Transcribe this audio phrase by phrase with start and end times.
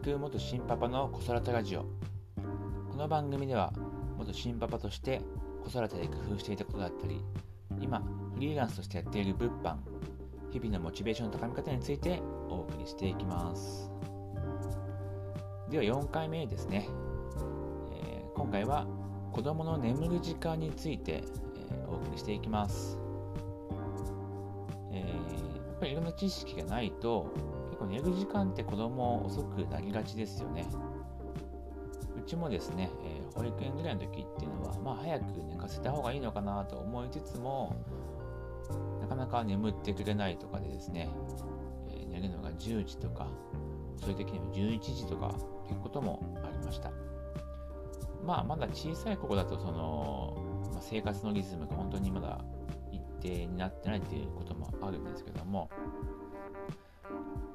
[0.00, 1.82] く元新パパの子育てラジオ
[2.90, 3.70] この番組では
[4.16, 5.20] 元新パパとして
[5.62, 7.22] 子育てで工夫していたことだったり
[7.82, 7.98] 今
[8.34, 9.76] フリーランスとしてやっている物販
[10.52, 13.90] 日々のモチベーションの高め方についてお送りしていきます
[15.70, 16.88] では4回目ですね、
[17.92, 18.86] えー、今回は
[19.32, 21.24] 子供の眠る時間について、
[21.70, 22.98] えー、お送りしていきます、
[24.94, 27.26] えー、やっぱりいろんな知識がないと
[27.80, 30.66] 構寝る時間って子供遅くなりがちですよね。
[32.16, 37.74] うちもですね、えー、保育園ぐらいの時っていうのは、まあ、早く寝かせた方がいいのかなと思いつつも
[39.00, 41.08] なかなか眠ってくれないとかでですね、
[41.88, 43.26] えー、寝るのが10時とか
[43.96, 46.92] そういう時にも11時とかっていうこともありました。
[48.22, 50.36] まあまだ小さい子だとその、
[50.72, 52.44] まあ、生活のリズムが本当にまだ
[52.92, 55.70] 一定になってないっていうこともあるんですけども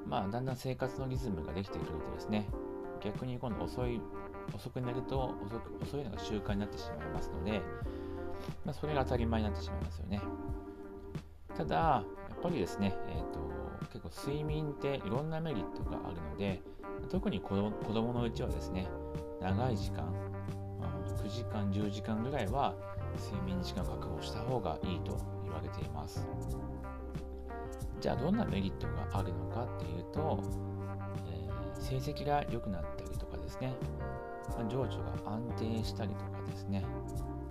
[0.08, 2.48] まあだんだん生活のリズムができてくるとですね。
[3.02, 4.00] 逆に今度遅い
[4.54, 7.60] 遅く寝ると遅く遅いのが習慣になってしまいますので、
[8.64, 10.20] まあ、それが当たり前になってしまいますよね。
[11.56, 13.40] ただやっぱりですね、えーと、
[13.92, 16.62] 結構睡眠っていろんなメリットがあるので
[17.10, 18.86] 特に子供のうちはですね
[19.40, 20.12] 長い時間
[21.26, 22.74] 9時間10時間ぐらいは
[23.18, 26.26] 睡眠時間を確保した方がいいと言われています。
[28.00, 30.42] じゃあどんなメリットがあるのかっていうと、
[31.30, 33.74] えー、成績が良くなったりとかですね、
[34.56, 34.88] まあ、情緒
[35.24, 36.84] が安定したりとかですね、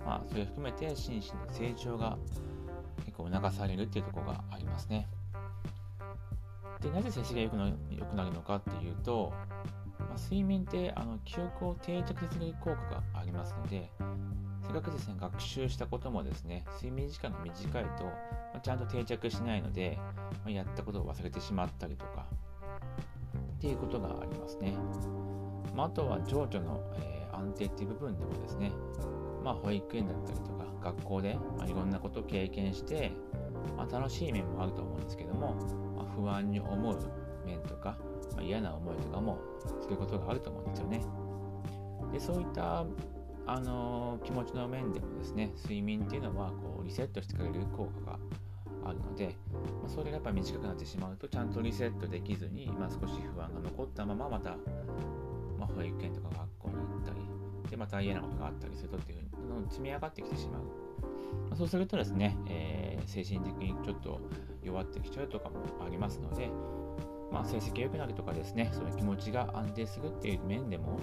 [0.04, 2.16] まあ、それ含めて心身の成長が
[3.04, 5.08] 結構促されるっていうところがありますね。
[6.80, 9.32] でなぜ成績が良くなるのかっていうと、
[9.98, 13.90] まあ、睡眠ってあの記憶を定着する効果がありますので
[14.66, 18.12] せっかくですね学習したこともですね睡眠時間が短いと、ま
[18.56, 22.26] あ、ちゃんと定着しないので、まあ、やったことを忘れてしまったりとか
[23.58, 24.74] っていうことがありますね、
[25.74, 28.72] まあ、あとは情緒の、えー、安定っていう部分でもですね
[29.44, 33.12] まあ保育園だったりとか学校で、まあ、いろんなことを経験して、
[33.76, 35.54] まあ、楽しい面もあると思うんですけども、
[35.96, 36.98] まあ、不安に思う
[37.44, 37.96] 面とか、
[38.34, 39.38] まあ、嫌な思いとかも
[39.80, 41.02] することがあると思うんですよね。
[42.12, 42.84] でそういった
[43.46, 48.18] あの気持ちの面でもですね睡眠っていうのはこうリセットしてくれる効果が
[48.84, 49.36] あるので、
[49.82, 54.50] まあ、それがやっぱ短くなってしまうとちゃんとリセットできずに、まあ、少し不安が残ったまままた、
[55.58, 60.68] まあ、保育園とか学校に行ったりでまた嫌なことがあったりするとっていうの積み上がってきてしまう、ま
[61.52, 64.20] あ、そうするとですね、えー、精神的にちょっと
[64.62, 66.50] 弱ってきちゃうとかもありますので、
[67.32, 70.98] まあ、成績が良くなるとかですねそういう気持ちが安定するっていう面でも、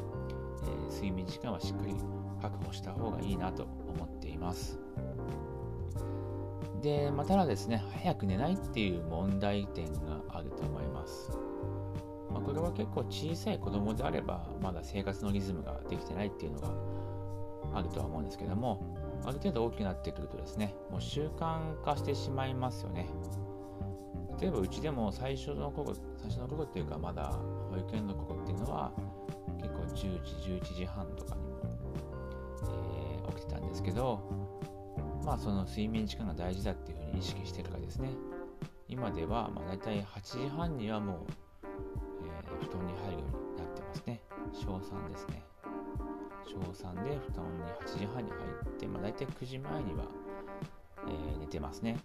[0.71, 1.95] え、睡眠時間はしっかり
[2.41, 4.79] 確保した方がいいなと思っています。
[6.81, 11.31] で、まあ、ただですね、早く寝ないっていう問題点があると思います。
[12.31, 16.69] まあ、これは結構小さい子供であれば、まだ生活のリズムができてないっていうのが
[17.73, 18.81] あるとは思うんですけども、
[19.23, 23.07] ある程度大きくなってくるとですね、もう習慣化してしまいますよね。
[24.39, 27.31] 例えばうちでも最初の頃、最初の頃っていうかまだ
[27.71, 28.91] 保育園の頃っていうのは
[29.61, 31.59] 結構10時、11時半とかにも、
[32.63, 34.19] えー、起きてたんですけど、
[35.25, 38.09] まあその睡眠時間が大事だっていうふうに意識してるからですね。
[38.87, 41.17] 今ではまあ大体8時半にはもう、
[42.25, 44.21] えー、布団に入るようになってますね。
[44.51, 45.43] 小3ですね。
[46.45, 48.39] 小3で布団に8時半に入
[48.69, 50.05] って、まあ、大体9時前には、
[51.07, 51.97] えー、寝てますね。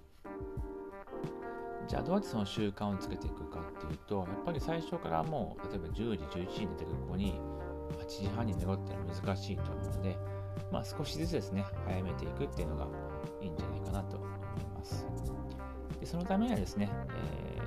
[1.88, 7.40] じゃあどうやってその習慣をつけていくかっていうと、やっぱり最初からもう、例えば10時、11時に寝てる子に
[7.98, 10.18] 8時半に寝ろっていうのは難しいと思うので、
[10.70, 12.86] まあ、少しずつですね、早めていくっていうのが
[13.40, 14.28] いいんじゃないかなと思い
[14.76, 15.06] ます。
[15.98, 17.58] でそのためにはですね、え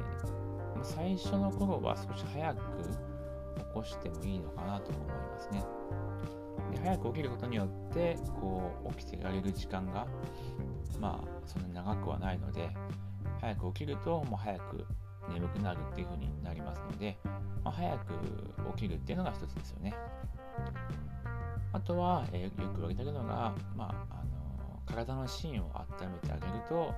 [0.78, 5.64] ー、最初の頃は少し早く起こしてもいいのかなと思いますね。
[6.72, 10.08] で早く起きることによって、こう、起きてられる時間が、
[11.00, 12.70] まあ、そんなに長くはないので、
[13.40, 14.86] 早く起きると、もう早く
[15.34, 17.18] 眠くなるっていう風になりますので、
[17.64, 18.14] まあ、早く
[18.78, 19.94] 起きるっていうのが一つですよね。
[21.74, 26.94] あとは、えー、よく言われてるのが、まあ、あの体の芯を温めてあげると、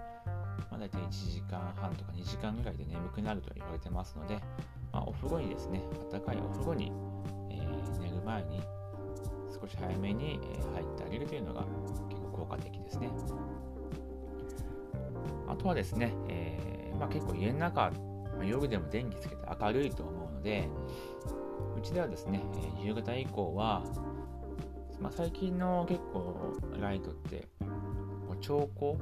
[0.72, 4.40] まあ、大体1時間半とか2時間ぐらいで眠くなると言われてますので、
[4.92, 6.92] まあ、お風呂にですね、暖かいお風呂に、
[7.52, 8.62] えー、寝る前に
[9.64, 10.42] 少し早めに、
[10.74, 11.64] 入ってあげるというのが
[12.10, 13.10] 結構効果的ですね。
[15.48, 17.92] あとはですね、えーまあ、結構家の中、
[18.36, 20.68] まあ、夜でも電気つけて明るいと思うので、
[21.78, 22.44] うちではですね、
[22.82, 23.84] え、夕方以降は、
[25.00, 27.48] まあ、最近の結構ライトって、
[28.42, 28.98] 超光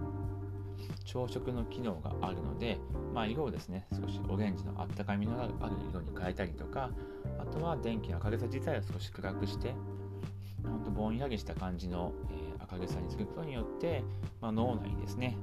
[1.06, 2.78] 朝食の機能があるので、
[3.14, 5.54] まあ、色をですね少しオレンジのあったかみのある
[5.90, 6.92] 色に変えたりとか
[7.40, 9.74] あとは電気の明るさ自体を少し暗くして
[10.64, 14.04] ほんとぼんやりした感じの、えー、明るさにすることによって、
[14.40, 15.38] まあ、脳内にですね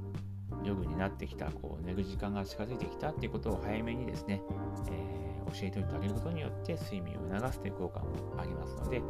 [0.63, 4.41] 夜になってきたこう寝る時間が近づいてきたっていうことを早めにですね、
[4.91, 8.07] えー、教えておいてあげることによって睡眠を促すという効果も
[8.37, 9.01] ありますので、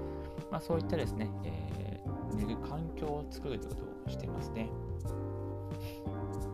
[0.52, 4.70] まあ、そういったですね、えー、寝る環境を作るということをしてますね。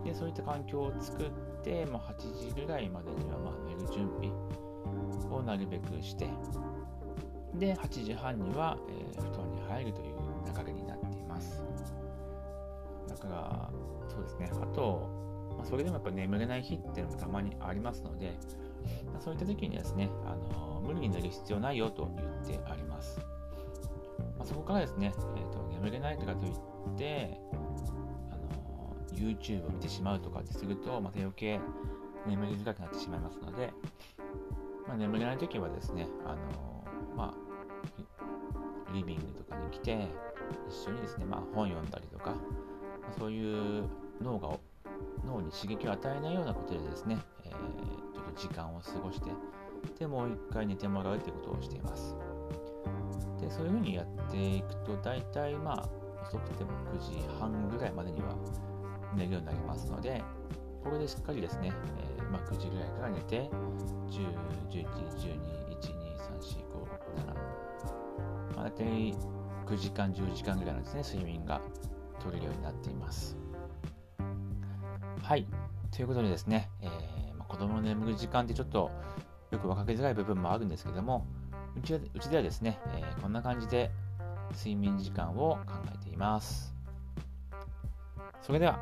[0.04, 1.30] でそういった環境を作っ
[1.64, 4.32] て、まあ、8時ぐらいまでにはま寝る準備
[5.32, 6.30] をなるべくして
[7.54, 10.16] で8時半には、えー、布団に入るという
[10.46, 11.64] 流れになっています。
[13.08, 13.70] だから
[14.10, 14.50] そうですね。
[14.62, 15.10] あと、
[15.58, 18.38] まあ、それでもやっぱ眠れない日っていうのもたまにありますので
[19.20, 23.20] そういった時にですね、あの無理に寝る必要ないよと言ってあります、
[24.38, 27.40] まあ、そこからですね、えーと、眠れないとかといって、
[28.30, 31.60] あの YouTube を見てしまうとかってすると、また余計
[32.28, 33.74] 眠りづらくなってしまいますので、
[34.88, 36.75] まあ、眠れない時はですね、あの
[37.16, 40.08] まあ、リビングとかに来て、
[40.68, 42.38] 一緒にですね、まあ、本読んだりとか、ま
[43.10, 43.84] あ、そういう
[44.22, 44.50] 脳が
[45.26, 47.52] 脳に刺激を与えないようなことでですね、えー、
[48.14, 49.30] ちょっと時間を過ごして、
[50.00, 52.16] で、もう一回寝てもらうということをしています。
[53.40, 55.90] で、そういうふうにやっていくと、大体まあ、
[56.28, 58.36] 遅くても9時半ぐらいまでには
[59.16, 60.24] 寝るようになりますので、
[60.84, 61.72] ここでしっかりですね、
[62.18, 63.50] えー、まあ、9時ぐらいから寝て、
[64.10, 64.28] 10、
[64.70, 64.88] 11、
[65.18, 65.65] 12、
[68.66, 68.84] 大体
[69.68, 71.62] 9時間、10時間ぐらいのですね、睡眠が
[72.20, 73.38] 取れるようになっています。
[75.22, 75.46] はい。
[75.92, 78.90] ということでですね、えー、まあ、子供の眠る時間ってちょっと
[79.52, 81.28] よく分かりづらい部分もあるんですけども、
[81.78, 83.92] うちうちではですね、えー、こんな感じで
[84.54, 86.74] 睡眠時間を考えています。
[88.42, 88.80] それでは